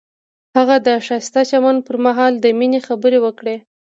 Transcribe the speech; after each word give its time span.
هغه 0.57 0.75
د 0.87 0.89
ښایسته 1.05 1.41
چمن 1.49 1.75
پر 1.87 1.95
مهال 2.05 2.33
د 2.39 2.45
مینې 2.59 2.79
خبرې 2.87 3.19
وکړې. 3.21 3.55